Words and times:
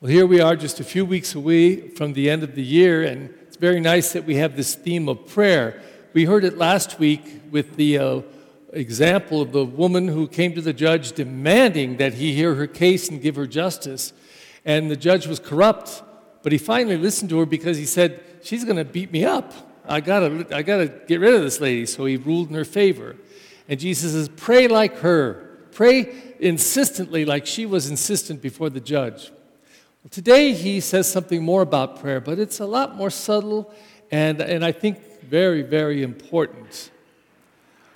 Well, 0.00 0.12
here 0.12 0.26
we 0.26 0.40
are 0.40 0.54
just 0.54 0.78
a 0.78 0.84
few 0.84 1.04
weeks 1.04 1.34
away 1.34 1.88
from 1.88 2.12
the 2.12 2.30
end 2.30 2.44
of 2.44 2.54
the 2.54 2.62
year, 2.62 3.02
and 3.02 3.34
it's 3.48 3.56
very 3.56 3.80
nice 3.80 4.12
that 4.12 4.22
we 4.22 4.36
have 4.36 4.54
this 4.54 4.76
theme 4.76 5.08
of 5.08 5.26
prayer. 5.26 5.82
We 6.12 6.24
heard 6.24 6.44
it 6.44 6.56
last 6.56 7.00
week 7.00 7.42
with 7.50 7.74
the 7.74 7.98
uh, 7.98 8.20
example 8.72 9.42
of 9.42 9.50
the 9.50 9.64
woman 9.64 10.06
who 10.06 10.28
came 10.28 10.54
to 10.54 10.60
the 10.60 10.72
judge 10.72 11.10
demanding 11.10 11.96
that 11.96 12.14
he 12.14 12.32
hear 12.32 12.54
her 12.54 12.68
case 12.68 13.08
and 13.08 13.20
give 13.20 13.34
her 13.34 13.48
justice. 13.48 14.12
And 14.64 14.88
the 14.88 14.94
judge 14.94 15.26
was 15.26 15.40
corrupt, 15.40 16.00
but 16.44 16.52
he 16.52 16.58
finally 16.58 16.96
listened 16.96 17.30
to 17.30 17.40
her 17.40 17.46
because 17.46 17.76
he 17.76 17.84
said, 17.84 18.22
She's 18.44 18.62
going 18.62 18.76
to 18.76 18.84
beat 18.84 19.10
me 19.10 19.24
up. 19.24 19.52
I 19.84 20.00
gotta, 20.00 20.46
I 20.54 20.62
gotta 20.62 20.86
get 21.08 21.18
rid 21.18 21.34
of 21.34 21.42
this 21.42 21.60
lady. 21.60 21.86
So 21.86 22.04
he 22.04 22.16
ruled 22.16 22.50
in 22.50 22.54
her 22.54 22.64
favor. 22.64 23.16
And 23.68 23.80
Jesus 23.80 24.12
says, 24.12 24.28
Pray 24.28 24.68
like 24.68 24.98
her. 24.98 25.58
Pray 25.72 26.36
insistently, 26.38 27.24
like 27.24 27.46
she 27.46 27.66
was 27.66 27.90
insistent 27.90 28.40
before 28.40 28.70
the 28.70 28.80
judge. 28.80 29.32
Today 30.10 30.52
he 30.52 30.80
says 30.80 31.10
something 31.10 31.42
more 31.42 31.60
about 31.60 32.00
prayer, 32.00 32.20
but 32.20 32.38
it's 32.38 32.60
a 32.60 32.66
lot 32.66 32.96
more 32.96 33.10
subtle 33.10 33.70
and, 34.10 34.40
and 34.40 34.64
I 34.64 34.72
think 34.72 35.22
very, 35.22 35.62
very 35.62 36.02
important. 36.02 36.90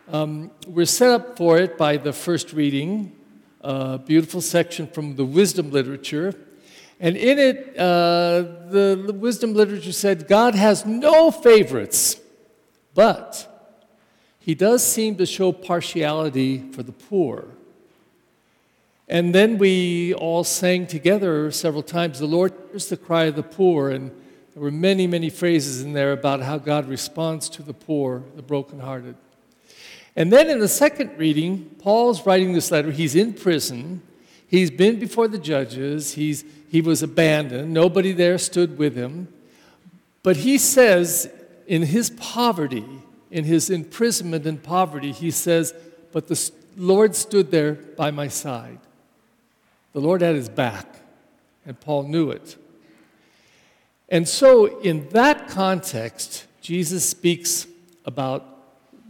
Um, 0.09 0.51
we're 0.67 0.85
set 0.85 1.11
up 1.11 1.39
for 1.39 1.59
it 1.59 1.79
by 1.79 1.97
the 1.97 2.13
first 2.13 2.53
reading, 2.53 3.17
a 3.63 3.99
beautiful 3.99 4.41
section 4.41 4.89
from 4.89 5.17
the 5.17 5.25
wisdom 5.25 5.71
literature. 5.71 6.35
And 7.01 7.17
in 7.17 7.39
it, 7.39 7.79
uh, 7.79 8.43
the, 8.69 9.03
the 9.07 9.15
wisdom 9.15 9.55
literature 9.55 9.93
said 9.93 10.29
God 10.29 10.55
has 10.55 10.85
no 10.85 11.31
favorites, 11.31 12.21
but 12.95 13.49
he 14.39 14.55
does 14.55 14.85
seem 14.85 15.17
to 15.17 15.25
show 15.25 15.53
partiality 15.53 16.71
for 16.73 16.83
the 16.83 16.93
poor. 16.93 17.47
And 19.09 19.35
then 19.35 19.59
we 19.59 20.15
all 20.15 20.45
sang 20.45 20.87
together 20.87 21.51
several 21.51 21.83
times, 21.83 22.19
The 22.19 22.27
Lord 22.27 22.53
hears 22.71 22.89
the 22.89 22.97
cry 22.97 23.25
of 23.25 23.37
the 23.37 23.43
poor. 23.43 23.91
And 23.91 24.11
there 24.55 24.63
were 24.63 24.71
many, 24.71 25.07
many 25.07 25.31
phrases 25.31 25.83
in 25.83 25.93
there 25.93 26.13
about 26.13 26.43
how 26.43 26.59
God 26.59 26.89
responds 26.89 27.49
to 27.51 27.63
the 27.63 27.75
poor, 27.75 28.23
the 28.37 28.43
brokenhearted. 28.43 29.17
And 30.15 30.33
then 30.33 30.51
in 30.51 30.59
the 30.59 30.69
second 30.69 31.19
reading, 31.19 31.77
Paul's 31.79 32.27
writing 32.27 32.53
this 32.53 32.71
letter. 32.71 32.91
He's 32.91 33.17
in 33.17 33.33
prison. 33.33 34.03
He's 34.47 34.71
been 34.71 34.99
before 34.99 35.29
the 35.29 35.39
judges. 35.39 36.15
He's, 36.15 36.45
he 36.71 36.83
was 36.83 37.03
abandoned. 37.03 37.73
Nobody 37.73 38.13
there 38.13 38.37
stood 38.37 38.77
with 38.77 38.95
him. 38.95 39.29
But 40.23 40.37
he 40.37 40.59
says, 40.59 41.31
in 41.67 41.83
his 41.83 42.11
poverty, 42.11 42.85
in 43.31 43.45
his 43.45 43.71
imprisonment 43.71 44.47
and 44.47 44.63
poverty, 44.63 45.13
he 45.13 45.31
says, 45.31 45.75
But 46.13 46.29
the 46.29 46.51
Lord 46.77 47.17
stood 47.17 47.51
there 47.51 47.73
by 47.73 48.11
my 48.11 48.29
side. 48.29 48.79
The 49.93 50.01
Lord 50.01 50.23
had 50.23 50.35
his 50.35 50.49
back, 50.49 50.87
and 51.67 51.79
Paul 51.79 52.05
knew 52.05 52.31
it. 52.31 52.57
And 54.09 54.29
so, 54.29 54.81
in 54.81 55.09
that 55.11 55.49
context, 55.49 56.47
Jesus 56.61 57.09
speaks 57.09 57.67
about 58.05 58.53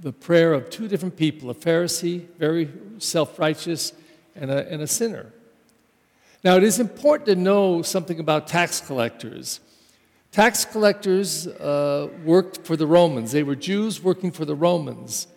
the 0.01 0.13
prayer 0.13 0.53
of 0.53 0.71
two 0.71 0.89
different 0.89 1.17
people 1.17 1.51
a 1.51 1.55
Pharisee, 1.55 2.27
very 2.39 2.71
self 2.99 3.39
righteous, 3.39 3.93
and 4.35 4.51
a, 4.51 4.69
and 4.71 4.83
a 4.83 4.87
sinner. 4.87 5.33
Now, 6.45 6.57
it 6.57 6.65
is 6.65 6.81
important 6.81 7.27
to 7.27 7.37
know 7.37 7.83
something 7.83 8.19
about 8.19 8.49
tax 8.49 8.81
collectors. 8.81 9.61
Tax 10.33 10.65
collectors 10.65 11.47
uh, 11.47 12.09
worked 12.25 12.67
for 12.67 12.77
the 12.77 12.87
Romans, 12.87 13.33
they 13.33 13.43
were 13.43 13.55
Jews 13.55 14.03
working 14.03 14.33
for 14.33 14.45
the 14.45 14.57
Romans. 14.57 15.29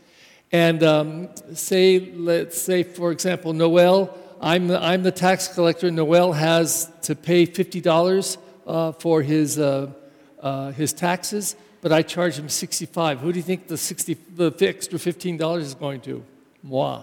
And 0.51 0.83
um, 0.83 1.29
say, 1.53 2.11
let's 2.15 2.59
say, 2.59 2.83
for 2.83 3.11
example, 3.11 3.51
Noel 3.51 4.17
I'm 4.45 4.67
the, 4.67 4.79
I'm 4.79 5.01
the 5.01 5.11
tax 5.11 5.47
collector. 5.47 5.89
Noel 5.89 6.31
has 6.31 6.91
to 7.01 7.15
pay 7.15 7.47
$50 7.47 8.37
uh, 8.67 8.91
for 8.91 9.23
his, 9.23 9.57
uh, 9.57 9.91
uh, 10.39 10.71
his 10.71 10.93
taxes, 10.93 11.55
but 11.81 11.91
I 11.91 12.03
charge 12.03 12.37
him 12.37 12.47
65. 12.47 13.21
Who 13.21 13.33
do 13.33 13.39
you 13.39 13.43
think 13.43 13.65
the, 13.65 13.75
60, 13.75 14.13
the 14.35 14.55
extra 14.61 14.99
$15 14.99 15.57
is 15.61 15.73
going 15.73 15.99
to? 16.01 16.23
Moi. 16.61 17.01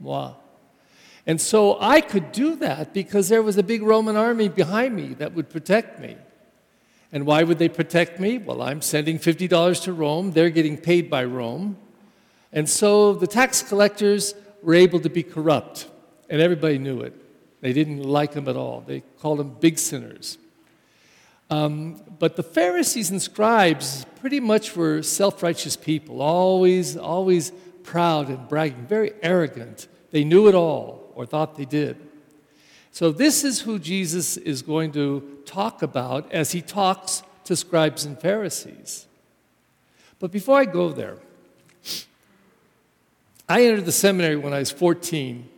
Moi. 0.00 0.34
And 1.26 1.40
so 1.40 1.78
I 1.80 2.02
could 2.02 2.30
do 2.30 2.56
that 2.56 2.92
because 2.92 3.30
there 3.30 3.42
was 3.42 3.56
a 3.56 3.62
big 3.62 3.82
Roman 3.82 4.14
army 4.16 4.50
behind 4.50 4.94
me 4.94 5.14
that 5.14 5.32
would 5.32 5.48
protect 5.48 5.98
me. 5.98 6.18
And 7.10 7.24
why 7.24 7.42
would 7.42 7.58
they 7.58 7.70
protect 7.70 8.20
me? 8.20 8.36
Well, 8.36 8.60
I'm 8.60 8.82
sending 8.82 9.18
$50 9.18 9.82
to 9.84 9.94
Rome, 9.94 10.32
they're 10.32 10.50
getting 10.50 10.76
paid 10.76 11.08
by 11.08 11.24
Rome. 11.24 11.78
And 12.52 12.68
so 12.68 13.14
the 13.14 13.26
tax 13.26 13.62
collectors 13.62 14.34
were 14.62 14.74
able 14.74 15.00
to 15.00 15.08
be 15.08 15.22
corrupt 15.22 15.88
and 16.32 16.40
everybody 16.40 16.78
knew 16.78 17.02
it. 17.02 17.12
They 17.60 17.74
didn't 17.74 18.02
like 18.02 18.32
him 18.32 18.48
at 18.48 18.56
all. 18.56 18.82
They 18.86 19.02
called 19.20 19.38
him 19.38 19.50
big 19.50 19.78
sinners. 19.78 20.38
Um, 21.50 22.02
but 22.18 22.36
the 22.36 22.42
Pharisees 22.42 23.10
and 23.10 23.20
scribes 23.20 24.06
pretty 24.18 24.40
much 24.40 24.74
were 24.74 25.02
self 25.02 25.42
righteous 25.42 25.76
people, 25.76 26.22
always, 26.22 26.96
always 26.96 27.52
proud 27.82 28.30
and 28.30 28.48
bragging, 28.48 28.86
very 28.86 29.12
arrogant. 29.22 29.88
They 30.10 30.24
knew 30.24 30.48
it 30.48 30.54
all 30.54 31.12
or 31.14 31.26
thought 31.26 31.56
they 31.56 31.66
did. 31.66 31.98
So, 32.92 33.12
this 33.12 33.44
is 33.44 33.60
who 33.60 33.78
Jesus 33.78 34.38
is 34.38 34.62
going 34.62 34.92
to 34.92 35.38
talk 35.44 35.82
about 35.82 36.32
as 36.32 36.52
he 36.52 36.62
talks 36.62 37.22
to 37.44 37.54
scribes 37.54 38.06
and 38.06 38.18
Pharisees. 38.18 39.06
But 40.18 40.32
before 40.32 40.58
I 40.58 40.64
go 40.64 40.88
there, 40.88 41.18
I 43.46 43.66
entered 43.66 43.84
the 43.84 43.92
seminary 43.92 44.36
when 44.36 44.54
I 44.54 44.60
was 44.60 44.70
14 44.70 45.50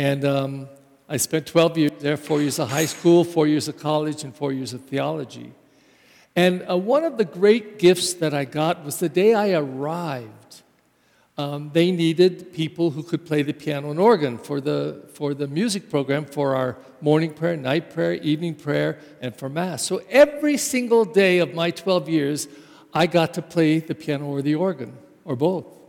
and 0.00 0.24
um, 0.24 0.68
I 1.10 1.18
spent 1.18 1.46
12 1.46 1.76
years 1.76 1.92
there 1.98 2.16
four 2.16 2.40
years 2.40 2.58
of 2.58 2.70
high 2.70 2.86
school, 2.86 3.22
four 3.22 3.46
years 3.46 3.68
of 3.68 3.76
college, 3.78 4.24
and 4.24 4.34
four 4.34 4.50
years 4.50 4.72
of 4.72 4.80
theology. 4.86 5.52
And 6.34 6.64
uh, 6.66 6.78
one 6.78 7.04
of 7.04 7.18
the 7.18 7.26
great 7.26 7.78
gifts 7.78 8.14
that 8.14 8.32
I 8.32 8.46
got 8.46 8.82
was 8.82 8.98
the 8.98 9.10
day 9.10 9.34
I 9.34 9.50
arrived. 9.50 10.62
Um, 11.36 11.70
they 11.74 11.92
needed 11.92 12.54
people 12.54 12.92
who 12.92 13.02
could 13.02 13.26
play 13.26 13.42
the 13.42 13.52
piano 13.52 13.90
and 13.90 14.00
organ 14.00 14.38
for 14.38 14.58
the, 14.58 15.02
for 15.12 15.34
the 15.34 15.46
music 15.46 15.90
program 15.90 16.24
for 16.24 16.56
our 16.56 16.78
morning 17.02 17.34
prayer, 17.34 17.58
night 17.58 17.90
prayer, 17.92 18.14
evening 18.14 18.54
prayer, 18.54 18.98
and 19.20 19.36
for 19.36 19.50
Mass. 19.50 19.82
So 19.84 20.00
every 20.08 20.56
single 20.56 21.04
day 21.04 21.40
of 21.40 21.52
my 21.52 21.70
12 21.70 22.08
years, 22.08 22.48
I 22.94 23.06
got 23.06 23.34
to 23.34 23.42
play 23.42 23.80
the 23.80 23.94
piano 23.94 24.28
or 24.28 24.40
the 24.40 24.54
organ, 24.54 24.96
or 25.26 25.36
both. 25.36 25.79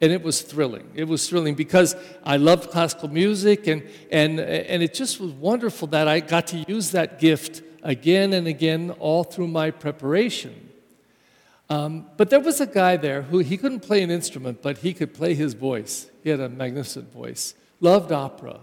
And 0.00 0.12
it 0.12 0.22
was 0.22 0.42
thrilling. 0.42 0.90
It 0.94 1.04
was 1.04 1.28
thrilling 1.28 1.54
because 1.54 1.96
I 2.24 2.36
loved 2.36 2.70
classical 2.70 3.08
music, 3.08 3.66
and, 3.66 3.82
and, 4.10 4.40
and 4.40 4.82
it 4.82 4.92
just 4.92 5.20
was 5.20 5.32
wonderful 5.32 5.88
that 5.88 6.08
I 6.08 6.20
got 6.20 6.48
to 6.48 6.64
use 6.68 6.90
that 6.90 7.18
gift 7.20 7.62
again 7.82 8.32
and 8.32 8.46
again 8.46 8.90
all 8.98 9.24
through 9.24 9.48
my 9.48 9.70
preparation. 9.70 10.70
Um, 11.70 12.06
but 12.16 12.30
there 12.30 12.40
was 12.40 12.60
a 12.60 12.66
guy 12.66 12.96
there 12.96 13.22
who 13.22 13.38
he 13.38 13.56
couldn't 13.56 13.80
play 13.80 14.02
an 14.02 14.10
instrument, 14.10 14.62
but 14.62 14.78
he 14.78 14.92
could 14.92 15.14
play 15.14 15.34
his 15.34 15.54
voice. 15.54 16.10
He 16.22 16.30
had 16.30 16.40
a 16.40 16.48
magnificent 16.48 17.12
voice. 17.12 17.54
Loved 17.80 18.12
opera, 18.12 18.60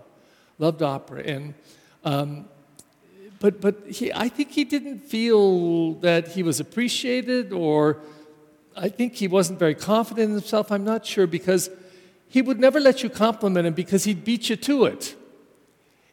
loved 0.60 0.82
opera, 0.82 1.24
and 1.24 1.54
um, 2.04 2.46
but 3.40 3.60
but 3.60 3.76
he, 3.88 4.14
I 4.14 4.30
think 4.30 4.52
he 4.52 4.64
didn't 4.64 5.00
feel 5.00 5.94
that 5.96 6.30
he 6.30 6.44
was 6.44 6.60
appreciated 6.60 7.52
or 7.52 7.98
I 8.76 8.90
think 8.90 9.16
he 9.16 9.28
wasn't 9.28 9.60
very 9.60 9.76
confident 9.76 10.30
in 10.30 10.32
himself. 10.32 10.72
I'm 10.72 10.84
not 10.84 11.06
sure 11.06 11.28
because 11.28 11.70
he 12.28 12.42
would 12.42 12.60
never 12.60 12.80
let 12.80 13.04
you 13.04 13.10
compliment 13.10 13.68
him 13.68 13.74
because 13.74 14.06
he'd 14.06 14.24
beat 14.24 14.50
you 14.50 14.56
to 14.56 14.86
it. 14.86 15.16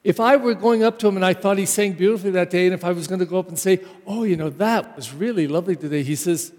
If 0.05 0.21
I 0.21 0.37
were 0.37 0.55
going 0.55 0.83
up 0.83 0.99
to 1.01 1.09
him 1.09 1.17
and 1.17 1.25
I 1.25 1.35
thought 1.35 1.59
he 1.59 1.67
sang 1.67 1.93
beautifully 1.93 2.31
that 2.33 2.51
day, 2.51 2.67
and 2.67 2.75
if 2.75 2.85
I 2.85 2.93
was 2.93 3.07
going 3.07 3.21
to 3.21 3.27
go 3.27 3.39
up 3.39 3.49
and 3.49 3.59
say, 3.59 3.81
Oh, 4.07 4.25
you 4.25 4.37
know, 4.37 4.51
that 4.51 4.97
was 4.97 5.13
really 5.13 5.47
lovely 5.47 5.77
today, 5.77 6.03
he 6.03 6.17
says, 6.17 6.53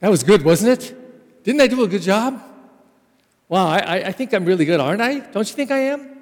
That 0.00 0.10
was 0.10 0.22
good, 0.22 0.44
wasn't 0.44 0.80
it? 0.80 1.44
Didn't 1.44 1.60
I 1.60 1.66
do 1.66 1.82
a 1.84 1.88
good 1.88 2.02
job? 2.02 2.42
Wow, 3.48 3.68
I, 3.68 4.06
I 4.06 4.12
think 4.12 4.34
I'm 4.34 4.44
really 4.44 4.64
good, 4.64 4.80
aren't 4.80 5.00
I? 5.00 5.20
Don't 5.20 5.48
you 5.48 5.54
think 5.54 5.70
I 5.70 5.78
am? 5.78 6.16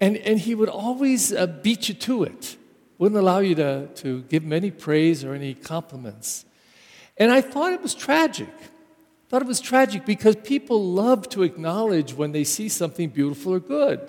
And, 0.00 0.16
and 0.18 0.38
he 0.38 0.54
would 0.54 0.68
always 0.68 1.32
uh, 1.32 1.46
beat 1.46 1.88
you 1.88 1.94
to 1.94 2.24
it, 2.24 2.56
wouldn't 2.98 3.18
allow 3.18 3.38
you 3.38 3.54
to, 3.56 3.88
to 3.88 4.22
give 4.22 4.44
him 4.44 4.52
any 4.52 4.70
praise 4.70 5.24
or 5.24 5.34
any 5.34 5.54
compliments. 5.54 6.44
And 7.16 7.30
I 7.30 7.40
thought 7.40 7.72
it 7.72 7.82
was 7.82 7.94
tragic. 7.94 8.48
I 8.48 9.28
thought 9.28 9.42
it 9.42 9.48
was 9.48 9.60
tragic 9.60 10.04
because 10.04 10.36
people 10.36 10.84
love 10.84 11.28
to 11.30 11.42
acknowledge 11.42 12.14
when 12.14 12.32
they 12.32 12.44
see 12.44 12.68
something 12.68 13.08
beautiful 13.08 13.54
or 13.54 13.60
good. 13.60 14.00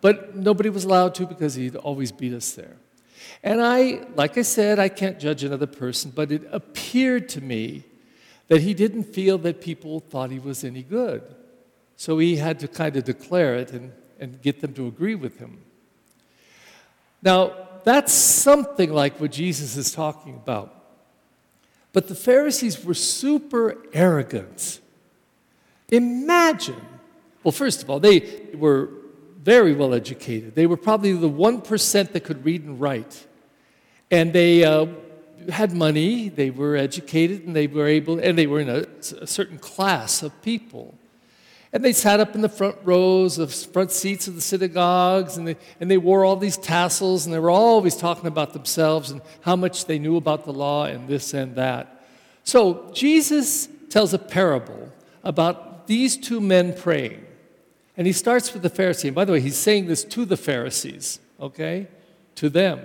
But 0.00 0.34
nobody 0.34 0.70
was 0.70 0.84
allowed 0.84 1.14
to 1.16 1.26
because 1.26 1.54
he'd 1.54 1.76
always 1.76 2.10
beat 2.12 2.32
us 2.32 2.52
there. 2.52 2.76
And 3.42 3.62
I, 3.62 4.06
like 4.14 4.36
I 4.38 4.42
said, 4.42 4.78
I 4.78 4.88
can't 4.88 5.18
judge 5.18 5.44
another 5.44 5.66
person, 5.66 6.12
but 6.14 6.32
it 6.32 6.42
appeared 6.50 7.28
to 7.30 7.40
me 7.40 7.84
that 8.48 8.62
he 8.62 8.74
didn't 8.74 9.04
feel 9.04 9.38
that 9.38 9.60
people 9.60 10.00
thought 10.00 10.30
he 10.30 10.38
was 10.38 10.64
any 10.64 10.82
good. 10.82 11.22
So 11.96 12.18
he 12.18 12.36
had 12.36 12.58
to 12.60 12.68
kind 12.68 12.96
of 12.96 13.04
declare 13.04 13.56
it 13.56 13.72
and, 13.72 13.92
and 14.18 14.40
get 14.42 14.60
them 14.60 14.72
to 14.74 14.86
agree 14.86 15.14
with 15.14 15.38
him. 15.38 15.58
Now, 17.22 17.52
that's 17.84 18.12
something 18.12 18.92
like 18.92 19.20
what 19.20 19.32
Jesus 19.32 19.76
is 19.76 19.92
talking 19.92 20.34
about. 20.34 20.79
But 21.92 22.08
the 22.08 22.14
Pharisees 22.14 22.84
were 22.84 22.94
super 22.94 23.76
arrogant. 23.92 24.80
Imagine, 25.90 26.80
well, 27.42 27.52
first 27.52 27.82
of 27.82 27.90
all, 27.90 27.98
they 27.98 28.48
were 28.54 28.90
very 29.42 29.72
well 29.72 29.94
educated. 29.94 30.54
They 30.54 30.66
were 30.66 30.76
probably 30.76 31.12
the 31.12 31.30
1% 31.30 32.12
that 32.12 32.20
could 32.24 32.44
read 32.44 32.64
and 32.64 32.80
write. 32.80 33.26
And 34.10 34.32
they 34.32 34.64
uh, 34.64 34.86
had 35.48 35.72
money, 35.72 36.28
they 36.28 36.50
were 36.50 36.76
educated, 36.76 37.46
and 37.46 37.56
they 37.56 37.66
were 37.66 37.86
able, 37.86 38.18
and 38.18 38.36
they 38.36 38.46
were 38.46 38.60
in 38.60 38.68
a, 38.68 38.86
a 39.20 39.26
certain 39.26 39.58
class 39.58 40.22
of 40.22 40.42
people. 40.42 40.94
And 41.72 41.84
they 41.84 41.92
sat 41.92 42.18
up 42.18 42.34
in 42.34 42.40
the 42.40 42.48
front 42.48 42.76
rows 42.82 43.38
of 43.38 43.54
front 43.54 43.92
seats 43.92 44.26
of 44.26 44.34
the 44.34 44.40
synagogues, 44.40 45.36
and 45.36 45.46
they, 45.46 45.56
and 45.78 45.88
they 45.88 45.98
wore 45.98 46.24
all 46.24 46.36
these 46.36 46.56
tassels, 46.56 47.26
and 47.26 47.34
they 47.34 47.38
were 47.38 47.50
always 47.50 47.96
talking 47.96 48.26
about 48.26 48.52
themselves 48.52 49.10
and 49.10 49.22
how 49.42 49.54
much 49.54 49.84
they 49.84 49.98
knew 49.98 50.16
about 50.16 50.44
the 50.44 50.52
law 50.52 50.84
and 50.86 51.06
this 51.06 51.32
and 51.32 51.54
that. 51.54 52.04
So 52.42 52.90
Jesus 52.92 53.68
tells 53.88 54.12
a 54.12 54.18
parable 54.18 54.92
about 55.22 55.86
these 55.86 56.16
two 56.16 56.40
men 56.40 56.74
praying. 56.74 57.24
And 57.96 58.06
he 58.06 58.12
starts 58.12 58.52
with 58.52 58.62
the 58.62 58.70
Pharisee. 58.70 59.06
And 59.06 59.14
by 59.14 59.24
the 59.24 59.32
way, 59.32 59.40
he's 59.40 59.56
saying 59.56 59.86
this 59.86 60.04
to 60.04 60.24
the 60.24 60.36
Pharisees, 60.36 61.20
okay? 61.38 61.86
To 62.36 62.48
them. 62.48 62.80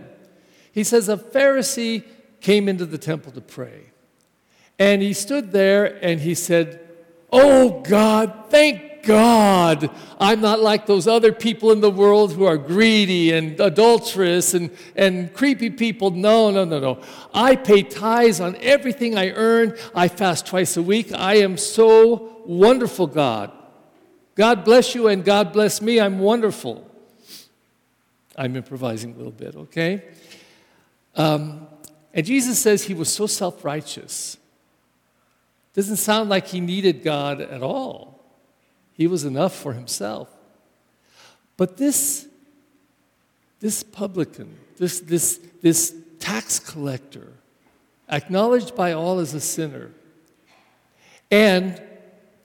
He 0.72 0.84
says, 0.84 1.10
A 1.10 1.18
Pharisee 1.18 2.04
came 2.42 2.68
into 2.68 2.86
the 2.86 2.98
temple 2.98 3.31
to 3.31 3.42
pray. 3.42 3.92
And 4.78 5.02
he 5.02 5.14
stood 5.14 5.52
there 5.52 5.98
and 6.04 6.20
he 6.20 6.36
said, 6.36 6.85
Oh 7.38 7.82
God, 7.82 8.46
thank 8.50 9.04
God 9.04 9.90
I'm 10.22 10.40
not 10.40 10.62
like 10.62 10.86
those 10.86 11.06
other 11.06 11.34
people 11.34 11.74
in 11.74 11.82
the 11.82 11.92
world 11.92 12.32
who 12.32 12.46
are 12.46 12.58
greedy 12.58 13.34
and 13.34 13.60
adulterous 13.60 14.54
and, 14.54 14.72
and 14.96 15.34
creepy 15.34 15.70
people. 15.70 16.12
No, 16.12 16.50
no, 16.50 16.64
no, 16.64 16.80
no. 16.80 17.02
I 17.34 17.58
pay 17.58 17.84
tithes 17.84 18.40
on 18.40 18.56
everything 18.62 19.18
I 19.18 19.32
earn. 19.32 19.78
I 19.94 20.08
fast 20.08 20.48
twice 20.48 20.78
a 20.78 20.82
week. 20.82 21.12
I 21.14 21.36
am 21.36 21.58
so 21.58 22.42
wonderful, 22.46 23.08
God. 23.08 23.52
God 24.36 24.64
bless 24.64 24.96
you 24.96 25.10
and 25.10 25.26
God 25.26 25.52
bless 25.52 25.81
me. 25.81 26.00
I'm 26.00 26.20
wonderful. 26.20 26.90
I'm 28.38 28.56
improvising 28.56 29.14
a 29.14 29.18
little 29.18 29.34
bit, 29.34 29.56
okay? 29.56 30.04
Um, 31.16 31.68
and 32.14 32.26
Jesus 32.26 32.60
says 32.60 32.84
he 32.84 32.94
was 32.94 33.14
so 33.14 33.28
self 33.28 33.66
righteous. 33.66 34.38
Doesn't 35.75 35.98
sound 35.98 36.30
like 36.30 36.48
he 36.48 36.62
needed 36.62 37.04
God 37.04 37.42
at 37.42 37.62
all. 37.62 38.24
He 38.94 39.07
was 39.07 39.25
enough 39.25 39.54
for 39.54 39.74
himself. 39.74 40.30
But 41.57 41.75
this, 41.75 42.27
this 43.60 43.83
publican, 43.83 44.57
this, 44.77 45.01
this, 45.01 45.39
this 45.62 45.94
tax 46.19 46.60
collector, 46.60 47.33
acknowledged 48.10 48.74
by 48.74 48.94
all 48.94 49.19
as 49.19 49.33
a 49.33 49.42
sinner, 49.42 49.92
and 51.30 51.81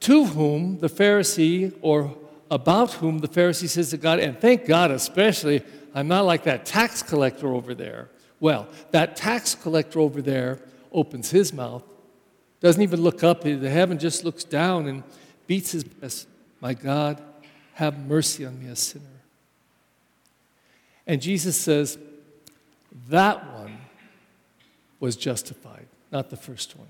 to 0.00 0.25
whom 0.25 0.81
the 0.81 0.88
Pharisee, 0.88 1.73
or 1.83 2.17
about 2.50 2.94
whom 2.94 3.19
the 3.21 3.29
Pharisee 3.29 3.69
says 3.69 3.91
to 3.91 3.97
God, 3.97 4.19
and 4.19 4.41
thank 4.41 4.67
God 4.67 4.91
especially, 4.91 5.62
I'm 5.94 6.09
not 6.09 6.25
like 6.25 6.44
that 6.44 6.67
tax 6.67 7.00
collector 7.00 7.55
over 7.55 7.75
there. 7.75 8.11
Well, 8.41 8.67
that 8.91 9.15
tax 9.15 9.55
collector 9.55 10.00
over 10.00 10.21
there 10.21 10.59
opens 10.91 11.31
his 11.31 11.53
mouth 11.53 11.85
doesn't 12.61 12.83
even 12.83 13.01
look 13.01 13.25
up 13.25 13.43
to 13.43 13.71
heaven, 13.71 13.99
just 13.99 14.25
looks 14.25 14.45
down 14.45 14.87
and 14.87 15.03
beats 15.47 15.73
his 15.73 15.85
breast. 15.85 16.29
My 16.61 16.75
God, 16.75 17.23
have 17.75 18.07
mercy 18.07 18.45
on 18.45 18.62
me, 18.62 18.69
a 18.69 18.77
sinner. 18.77 19.05
And 21.07 21.23
Jesus 21.23 21.59
says, 21.59 21.99
that 23.09 23.53
one 23.55 23.79
was 24.99 25.17
justified, 25.17 25.87
not 26.12 26.31
the 26.31 26.37
first 26.37 26.77
one. 26.77 26.89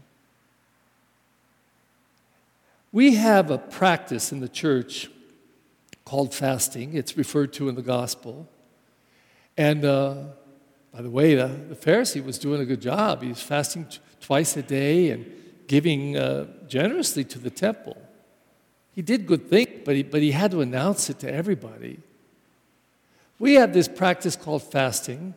We 2.92 3.14
have 3.14 3.50
a 3.50 3.58
practice 3.58 4.32
in 4.32 4.40
the 4.40 4.48
church 4.48 5.08
called 6.04 6.34
fasting. 6.34 6.94
It's 6.96 7.16
referred 7.16 7.52
to 7.54 7.68
in 7.68 7.76
the 7.76 7.82
gospel. 7.82 8.48
And 9.56 9.84
uh, 9.84 10.14
by 10.92 11.02
the 11.02 11.10
way, 11.10 11.36
the, 11.36 11.46
the, 11.46 11.76
Pharisee 11.76 12.24
was 12.24 12.36
doing 12.38 12.60
a 12.60 12.64
good 12.64 12.80
job. 12.80 13.22
He 13.22 13.28
was 13.28 13.42
fasting 13.42 13.84
t- 13.84 13.98
twice 14.20 14.56
a 14.56 14.62
day 14.62 15.10
and 15.10 15.30
giving 15.70 16.16
uh, 16.16 16.48
generously 16.66 17.22
to 17.22 17.38
the 17.38 17.48
temple. 17.48 17.96
He 18.92 19.02
did 19.02 19.24
good 19.24 19.48
things, 19.48 19.82
but 19.84 19.94
he, 19.94 20.02
but 20.02 20.20
he 20.20 20.32
had 20.32 20.50
to 20.50 20.62
announce 20.62 21.08
it 21.08 21.20
to 21.20 21.32
everybody. 21.32 22.00
We 23.38 23.54
have 23.54 23.72
this 23.72 23.86
practice 23.86 24.34
called 24.34 24.64
fasting 24.64 25.32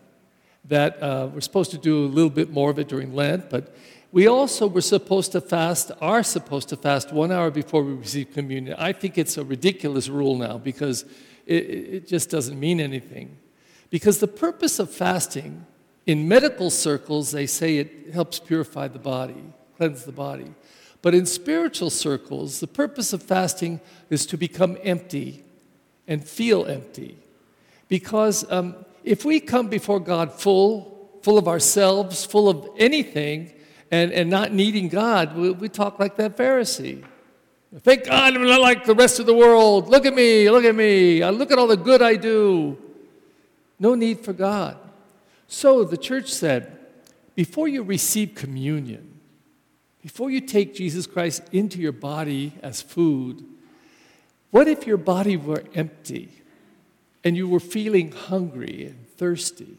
that 0.66 1.04
uh, 1.04 1.30
we're 1.32 1.42
supposed 1.42 1.70
to 1.70 1.78
do 1.78 2.06
a 2.06 2.10
little 2.18 2.32
bit 2.32 2.50
more 2.50 2.72
of 2.72 2.80
it 2.80 2.88
during 2.88 3.14
Lent, 3.14 3.52
but 3.52 3.76
we 4.12 4.26
also 4.26 4.66
were 4.66 4.82
supposed 4.82 5.34
to 5.34 5.40
fast, 5.40 5.92
are 6.02 6.24
supposed 6.24 6.68
to 6.70 6.78
fast 6.78 7.14
one 7.14 7.32
hour 7.32 7.52
before 7.52 7.84
we 7.84 7.94
receive 7.94 8.34
communion. 8.34 8.76
I 8.80 8.92
think 8.92 9.20
it's 9.20 9.38
a 9.38 9.44
ridiculous 9.44 10.10
rule 10.10 10.36
now 10.36 10.58
because 10.58 11.06
it, 11.46 11.64
it 11.98 12.08
just 12.08 12.32
doesn't 12.32 12.60
mean 12.60 12.80
anything. 12.82 13.38
Because 13.92 14.18
the 14.18 14.28
purpose 14.28 14.80
of 14.80 14.90
fasting, 14.90 15.68
in 16.08 16.28
medical 16.28 16.72
circles, 16.72 17.32
they 17.32 17.46
say 17.46 17.78
it 17.78 18.12
helps 18.12 18.40
purify 18.40 18.88
the 18.88 18.98
body 18.98 19.54
cleanse 19.78 20.06
the 20.06 20.12
body. 20.12 20.54
But 21.02 21.14
in 21.14 21.26
spiritual 21.26 21.90
circles, 21.90 22.60
the 22.60 22.68
purpose 22.68 23.12
of 23.14 23.22
fasting 23.22 23.82
is 24.10 24.26
to 24.28 24.38
become 24.38 24.78
empty 24.84 25.44
and 26.08 26.26
feel 26.26 26.66
empty. 26.66 27.18
Because 27.90 28.50
um, 28.52 28.76
if 29.04 29.26
we 29.26 29.40
come 29.40 29.68
before 29.68 30.00
God 30.00 30.32
full, 30.32 31.20
full 31.22 31.38
of 31.38 31.48
ourselves, 31.48 32.26
full 32.26 32.50
of 32.50 32.70
anything, 32.78 33.54
and, 33.92 34.12
and 34.12 34.30
not 34.30 34.52
needing 34.52 34.88
God, 34.88 35.36
we, 35.36 35.52
we 35.52 35.70
talk 35.70 36.00
like 36.00 36.16
that 36.16 36.36
Pharisee. 36.38 37.04
Thank 37.80 38.06
God 38.06 38.36
I'm 38.36 38.46
not 38.46 38.62
like 38.62 38.86
the 38.86 38.96
rest 38.96 39.20
of 39.20 39.26
the 39.26 39.34
world. 39.34 39.90
Look 39.90 40.06
at 40.06 40.14
me, 40.14 40.50
look 40.50 40.64
at 40.64 40.76
me. 40.76 41.22
I 41.22 41.32
Look 41.32 41.52
at 41.52 41.58
all 41.58 41.68
the 41.68 41.78
good 41.78 42.02
I 42.02 42.16
do. 42.16 42.78
No 43.80 43.96
need 43.96 44.22
for 44.22 44.34
God. 44.34 44.78
So 45.48 45.84
the 45.84 45.98
church 45.98 46.32
said, 46.32 46.80
before 47.36 47.68
you 47.68 47.84
receive 47.84 48.36
communion, 48.36 49.13
before 50.04 50.30
you 50.30 50.42
take 50.42 50.76
Jesus 50.76 51.08
Christ 51.08 51.42
into 51.54 51.80
your 51.80 51.94
body 51.94 52.54
as 52.62 52.82
food, 52.82 53.44
what 54.52 54.68
if 54.68 54.86
your 54.86 54.98
body 54.98 55.38
were 55.38 55.64
empty 55.74 56.30
and 57.24 57.38
you 57.38 57.48
were 57.48 57.62
feeling 57.62 58.12
hungry 58.12 58.88
and 58.88 59.08
thirsty? 59.16 59.78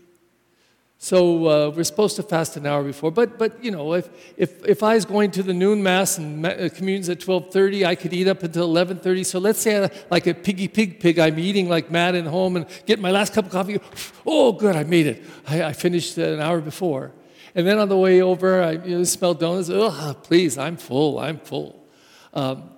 So 0.97 1.47
uh, 1.47 1.71
we're 1.77 1.85
supposed 1.85 2.17
to 2.17 2.23
fast 2.23 2.57
an 2.57 2.65
hour 2.65 2.83
before, 2.83 3.11
but, 3.11 3.39
but 3.39 3.63
you 3.63 3.71
know, 3.71 3.93
if, 3.93 4.09
if, 4.39 4.65
if 4.65 4.83
I 4.83 4.95
was 4.95 5.05
going 5.05 5.31
to 5.33 5.43
the 5.43 5.53
noon 5.53 5.83
mass 5.83 6.17
and 6.17 6.47
uh, 6.47 6.71
communion's 6.71 7.11
at 7.11 7.19
12:30, 7.21 7.85
I 7.85 7.95
could 7.95 8.15
eat 8.15 8.27
up 8.27 8.43
until 8.43 8.73
11:30. 8.73 9.27
So 9.27 9.39
let's 9.39 9.59
say, 9.59 9.85
I, 9.85 9.91
like 10.11 10.27
a 10.27 10.33
piggy 10.33 10.69
pig 10.69 11.01
pig, 11.01 11.19
I'm 11.19 11.39
eating 11.39 11.69
like 11.69 11.91
mad 11.91 12.15
at 12.15 12.25
home 12.25 12.57
and 12.57 12.65
get 12.87 12.99
my 12.99 13.11
last 13.11 13.35
cup 13.35 13.45
of 13.45 13.53
coffee. 13.53 13.79
Oh, 14.25 14.53
good, 14.53 14.75
I 14.75 14.85
made 14.85 15.07
it. 15.07 15.23
I, 15.47 15.65
I 15.65 15.73
finished 15.75 16.17
an 16.17 16.41
hour 16.41 16.63
before. 16.63 17.13
And 17.55 17.67
then 17.67 17.79
on 17.79 17.89
the 17.89 17.97
way 17.97 18.21
over, 18.21 18.63
I 18.63 18.73
you 18.73 18.99
know, 18.99 19.05
smelled 19.05 19.41
donuts. 19.41 19.71
Oh, 19.71 20.17
please, 20.23 20.59
I'm 20.59 20.77
full, 20.77 21.19
I'm 21.19 21.39
full. 21.39 21.85
Um, 22.33 22.71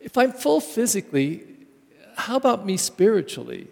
if 0.00 0.16
I'm 0.16 0.32
full 0.32 0.60
physically, 0.60 1.42
how 2.16 2.36
about 2.36 2.64
me 2.64 2.76
spiritually? 2.76 3.68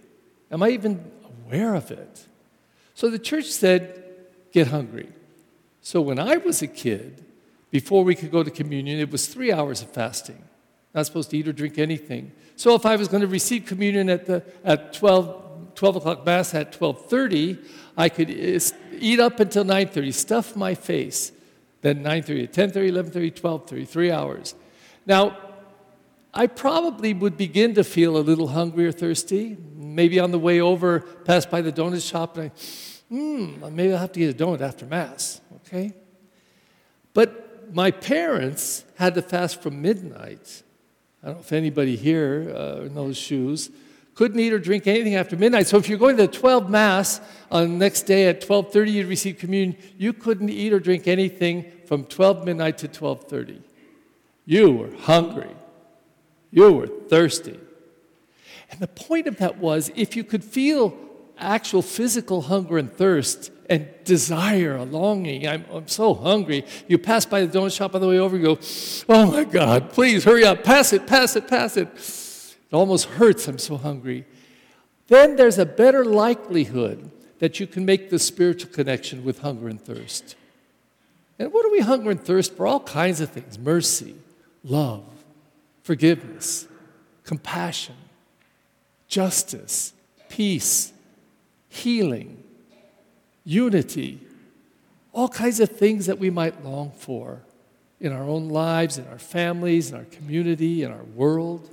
Am 0.51 0.63
I 0.63 0.71
even 0.71 1.11
aware 1.25 1.75
of 1.75 1.91
it? 1.91 2.27
So 2.95 3.09
the 3.09 3.19
church 3.19 3.47
said, 3.47 4.05
get 4.53 4.69
hungry. 4.69 5.09
So 5.81 6.01
when 6.01 6.19
I 6.19 6.37
was 6.37 6.63
a 6.63 6.67
kid, 6.67 7.25
before 7.71 8.05
we 8.05 8.15
could 8.15 8.31
go 8.31 8.43
to 8.43 8.51
communion, 8.51 9.01
it 9.01 9.11
was 9.11 9.27
three 9.27 9.53
hours 9.53 9.83
of 9.83 9.91
fasting. 9.91 10.43
Not 10.95 11.07
supposed 11.07 11.31
to 11.31 11.39
eat 11.39 11.49
or 11.49 11.53
drink 11.53 11.79
anything. 11.79 12.33
So 12.57 12.75
if 12.75 12.87
I 12.87 12.97
was 12.97 13.09
going 13.09 13.23
to 13.23 13.27
receive 13.27 13.67
communion 13.67 14.09
at, 14.09 14.27
the, 14.27 14.45
at 14.65 14.93
12, 14.93 15.44
12 15.75 15.97
o'clock 15.97 16.27
mass 16.27 16.55
at 16.55 16.73
12.30, 16.73 17.65
I 17.97 18.09
could 18.09 18.31
eat 18.31 19.21
up 19.21 19.41
until 19.41 19.65
9.30, 19.65 20.15
stuff 20.15 20.57
my 20.57 20.75
face. 20.75 21.33
Then 21.83 22.03
9.30, 22.03 22.51
10.30, 22.53 22.93
11.30, 23.11 23.41
12.30, 23.41 23.89
three 23.89 24.11
hours. 24.11 24.55
Now, 25.07 25.37
I 26.33 26.47
probably 26.47 27.15
would 27.15 27.37
begin 27.37 27.75
to 27.75 27.85
feel 27.85 28.17
a 28.17 28.19
little 28.19 28.49
hungry 28.49 28.87
or 28.87 28.93
thirsty. 28.93 29.57
Maybe 29.77 30.19
on 30.19 30.33
the 30.33 30.39
way 30.39 30.61
over, 30.61 31.01
pass 31.01 31.47
by 31.47 31.61
the 31.61 31.71
donut 31.71 32.09
shop, 32.09 32.37
and 32.37 32.51
I, 32.51 32.59
hmm, 33.09 33.77
maybe 33.77 33.93
I'll 33.93 34.01
have 34.01 34.13
to 34.13 34.21
get 34.21 34.41
a 34.41 34.45
donut 34.45 34.61
after 34.61 34.87
Mass, 34.87 35.41
okay? 35.57 35.93
But 37.13 37.73
my 37.73 37.91
parents 37.93 38.85
had 38.97 39.15
to 39.15 39.23
fast 39.23 39.63
from 39.63 39.81
midnight. 39.81 40.63
I 41.23 41.27
don't 41.27 41.37
know 41.37 41.41
if 41.41 41.53
anybody 41.53 41.97
here 41.97 42.53
uh, 42.55 42.89
knows 42.93 43.17
shoes 43.17 43.71
couldn't 44.15 44.39
eat 44.39 44.53
or 44.53 44.59
drink 44.59 44.87
anything 44.87 45.17
after 45.17 45.37
midnight. 45.37 45.67
So 45.67 45.77
if 45.77 45.89
you're 45.89 45.99
going 45.99 46.17
to 46.17 46.27
the 46.27 46.33
12 46.33 46.71
Mass 46.71 47.21
on 47.51 47.63
the 47.63 47.69
next 47.69 48.03
day 48.03 48.29
at 48.29 48.41
12.30 48.41 48.93
you'd 48.93 49.07
receive 49.07 49.39
communion, 49.39 49.77
you 49.99 50.13
couldn't 50.13 50.51
eat 50.51 50.73
or 50.73 50.79
drink 50.79 51.09
anything 51.09 51.71
from 51.87 52.05
12 52.05 52.45
midnight 52.45 52.79
to 52.79 52.89
12.30. 52.89 53.61
You 54.47 54.73
were 54.73 54.97
hungry. 55.03 55.55
You 56.51 56.73
were 56.73 56.87
thirsty. 56.87 57.59
And 58.71 58.81
the 58.81 58.89
point 58.89 59.27
of 59.27 59.39
that 59.39 59.59
was 59.59 59.91
if 59.97 60.17
you 60.17 60.25
could 60.25 60.45
feel 60.45 60.97
actual 61.37 61.83
physical 61.83 62.43
hunger 62.43 62.79
and 62.79 62.93
thirst 62.93 63.51
and 63.69 63.89
desire, 64.05 64.77
a 64.77 64.85
longing, 64.85 65.49
I'm, 65.49 65.65
I'm 65.73 65.89
so 65.89 66.15
hungry, 66.15 66.65
you 66.87 66.99
pass 66.99 67.25
by 67.25 67.45
the 67.45 67.59
donut 67.59 67.75
shop 67.75 67.95
on 67.95 68.01
the 68.01 68.09
way 68.09 68.19
over, 68.19 68.37
you 68.37 68.43
go, 68.55 68.59
oh 69.09 69.33
my 69.33 69.45
God, 69.45 69.91
please 69.91 70.23
hurry 70.23 70.45
up, 70.45 70.63
pass 70.63 70.93
it, 70.93 71.07
pass 71.07 71.35
it, 71.35 71.49
pass 71.49 71.77
it 71.77 71.89
it 72.75 72.77
almost 72.77 73.05
hurts, 73.05 73.47
I'm 73.47 73.59
so 73.59 73.77
hungry. 73.77 74.25
Then 75.07 75.37
there's 75.37 75.59
a 75.59 75.65
better 75.65 76.05
likelihood 76.05 77.09
that 77.39 77.61
you 77.61 77.69
can 77.69 77.85
make 77.85 78.11
the 78.11 78.19
spiritual 78.19 78.73
connection 78.73 79.25
with 79.25 79.39
hunger 79.39 79.69
and 79.69 79.81
thirst. 79.81 80.35
And 81.39 81.53
what 81.53 81.63
do 81.63 81.71
we 81.71 81.79
hunger 81.79 82.11
and 82.11 82.21
thirst 82.21 82.57
for? 82.57 82.67
All 82.67 82.81
kinds 82.81 83.21
of 83.21 83.31
things 83.31 83.61
mercy, 83.61 84.17
love, 84.65 85.05
forgiveness, 85.85 86.67
compassion, 87.23 87.95
justice, 89.07 89.93
peace, 90.29 90.93
healing, 91.69 92.43
unity, 93.45 94.19
all 95.13 95.29
kinds 95.29 95.61
of 95.61 95.71
things 95.71 96.07
that 96.07 96.19
we 96.19 96.29
might 96.29 96.65
long 96.65 96.91
for 96.91 97.41
in 98.01 98.13
our 98.13 98.25
own 98.25 98.49
lives, 98.49 98.99
in 98.99 99.07
our 99.07 99.19
families, 99.21 99.93
in 99.93 99.97
our 99.97 100.07
community, 100.07 100.83
in 100.83 100.91
our 100.91 101.05
world. 101.15 101.71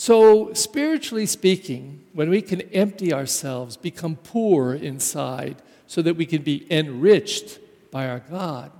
So, 0.00 0.54
spiritually 0.54 1.26
speaking, 1.26 2.02
when 2.14 2.30
we 2.30 2.40
can 2.40 2.62
empty 2.72 3.12
ourselves, 3.12 3.76
become 3.76 4.16
poor 4.16 4.72
inside, 4.72 5.60
so 5.86 6.00
that 6.00 6.16
we 6.16 6.24
can 6.24 6.40
be 6.40 6.66
enriched 6.72 7.58
by 7.90 8.08
our 8.08 8.20
God. 8.20 8.72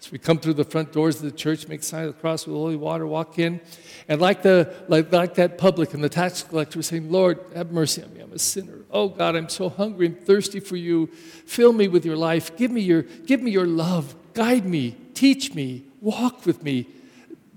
So 0.00 0.10
we 0.12 0.18
come 0.18 0.36
through 0.36 0.52
the 0.52 0.64
front 0.64 0.92
doors 0.92 1.16
of 1.16 1.22
the 1.22 1.30
church, 1.30 1.66
make 1.66 1.82
sign 1.82 2.04
of 2.04 2.14
the 2.14 2.20
cross 2.20 2.46
with 2.46 2.54
holy 2.54 2.76
water, 2.76 3.06
walk 3.06 3.38
in, 3.38 3.58
and 4.06 4.20
like, 4.20 4.42
the, 4.42 4.74
like, 4.86 5.10
like 5.10 5.32
that 5.36 5.56
the 5.56 6.08
tax 6.10 6.42
collector 6.42 6.82
saying, 6.82 7.10
Lord, 7.10 7.40
have 7.54 7.72
mercy 7.72 8.02
on 8.02 8.12
me, 8.12 8.20
I'm 8.20 8.34
a 8.34 8.38
sinner. 8.38 8.80
Oh 8.90 9.08
God, 9.08 9.34
I'm 9.34 9.48
so 9.48 9.70
hungry 9.70 10.08
and 10.08 10.20
thirsty 10.20 10.60
for 10.60 10.76
you. 10.76 11.06
Fill 11.06 11.72
me 11.72 11.88
with 11.88 12.04
your 12.04 12.16
life. 12.16 12.54
Give 12.58 12.70
me 12.70 12.82
your, 12.82 13.00
give 13.00 13.40
me 13.40 13.50
your 13.50 13.66
love. 13.66 14.14
Guide 14.34 14.66
me, 14.66 14.94
teach 15.14 15.54
me, 15.54 15.84
walk 16.02 16.44
with 16.44 16.62
me. 16.62 16.86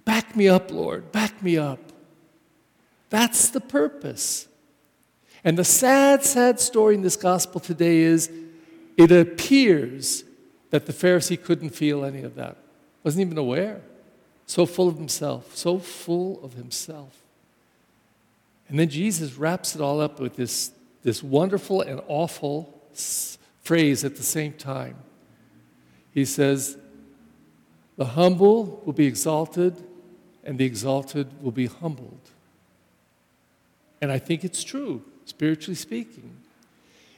Back 0.06 0.38
me 0.38 0.48
up, 0.48 0.72
Lord, 0.72 1.12
back 1.12 1.44
me 1.44 1.58
up. 1.58 1.85
That's 3.16 3.48
the 3.48 3.62
purpose. 3.62 4.46
And 5.46 5.58
the 5.58 5.64
sad, 5.64 6.26
sad 6.26 6.60
story 6.60 6.96
in 6.96 7.02
this 7.02 7.16
gospel 7.16 7.62
today 7.62 8.00
is 8.00 8.30
it 8.98 9.10
appears 9.10 10.26
that 10.72 10.86
the 10.86 10.92
Pharisee 10.92 11.42
couldn't 11.42 11.70
feel 11.70 12.04
any 12.04 12.24
of 12.24 12.36
that, 12.36 12.58
wasn't 13.06 13.22
even 13.22 13.38
aware. 13.38 13.80
So 14.48 14.66
full 14.66 14.90
of 14.90 14.98
himself, 14.98 15.56
so 15.56 15.80
full 15.80 16.44
of 16.44 16.56
himself. 16.56 17.22
And 18.68 18.78
then 18.78 18.90
Jesus 18.90 19.36
wraps 19.36 19.76
it 19.76 19.82
all 19.82 20.02
up 20.02 20.20
with 20.20 20.36
this, 20.36 20.72
this 21.02 21.24
wonderful 21.24 21.80
and 21.80 22.02
awful 22.10 22.82
phrase 23.62 24.04
at 24.04 24.18
the 24.18 24.24
same 24.24 24.52
time. 24.52 24.98
He 26.12 26.26
says, 26.26 26.78
The 27.96 28.08
humble 28.08 28.82
will 28.84 28.92
be 28.92 29.06
exalted, 29.06 29.82
and 30.44 30.58
the 30.58 30.66
exalted 30.66 31.42
will 31.42 31.54
be 31.54 31.68
humbled. 31.68 32.32
And 34.06 34.12
I 34.12 34.20
think 34.20 34.44
it's 34.44 34.64
true, 34.64 35.02
spiritually 35.26 35.74
speaking. 35.74 36.38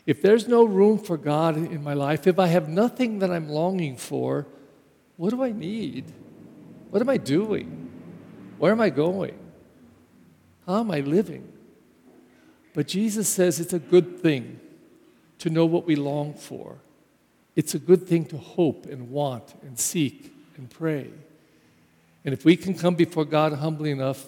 If 0.05 0.21
there's 0.21 0.47
no 0.47 0.63
room 0.63 0.97
for 0.97 1.17
God 1.17 1.57
in 1.57 1.83
my 1.83 1.93
life, 1.93 2.27
if 2.27 2.39
I 2.39 2.47
have 2.47 2.69
nothing 2.69 3.19
that 3.19 3.29
I'm 3.29 3.49
longing 3.49 3.97
for, 3.97 4.47
what 5.17 5.31
do 5.31 5.43
I 5.43 5.51
need? 5.51 6.05
What 6.89 7.01
am 7.01 7.09
I 7.09 7.17
doing? 7.17 7.91
Where 8.57 8.71
am 8.71 8.79
I 8.79 8.89
going? 8.89 9.37
How 10.65 10.79
am 10.79 10.89
I 10.89 11.01
living? 11.01 11.51
But 12.73 12.87
Jesus 12.87 13.27
says 13.27 13.59
it's 13.59 13.73
a 13.73 13.79
good 13.79 14.21
thing 14.21 14.57
to 15.39 15.49
know 15.49 15.65
what 15.65 15.85
we 15.85 15.97
long 15.97 16.35
for. 16.35 16.77
It's 17.57 17.75
a 17.75 17.79
good 17.79 18.07
thing 18.07 18.23
to 18.27 18.37
hope 18.37 18.85
and 18.85 19.09
want 19.09 19.55
and 19.61 19.77
seek 19.77 20.33
and 20.55 20.69
pray. 20.69 21.09
And 22.23 22.33
if 22.33 22.45
we 22.45 22.55
can 22.55 22.75
come 22.75 22.95
before 22.95 23.25
God 23.25 23.51
humbly 23.51 23.91
enough, 23.91 24.25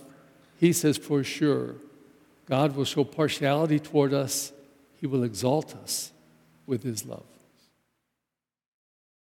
He 0.60 0.74
says 0.74 0.98
for 0.98 1.24
sure, 1.24 1.76
God 2.50 2.76
will 2.76 2.86
show 2.86 3.04
partiality 3.04 3.80
toward 3.80 4.14
us, 4.14 4.52
He 4.96 5.06
will 5.06 5.24
exalt 5.24 5.76
us 5.76 6.12
with 6.66 6.84
His 6.84 7.06
love. 7.06 7.29